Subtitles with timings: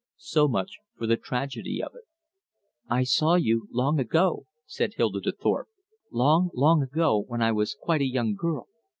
[0.17, 2.05] So much for the tragedy of it.
[2.89, 5.67] "I saw you long ago," said Hilda to Thorpe.
[6.11, 8.67] "Long, long ago, when I was quite a young girl.